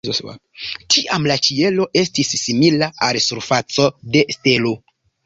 [0.93, 4.73] Tiam la ĉielo estis simila al surfaco de stelo.